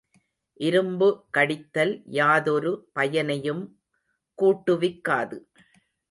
[0.59, 3.61] இரும்பு கடித்தல் யாதொரு பயனையும்
[4.39, 5.37] கூட்டுவிக்காது.